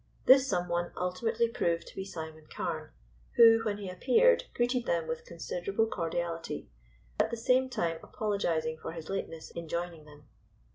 [0.25, 2.89] This some one ultimately proved to be Simon Carne,
[3.35, 6.71] who, when he appeared, greeted them with considerable cordiality,
[7.19, 10.23] at the same time apologizing for his lateness in joining them.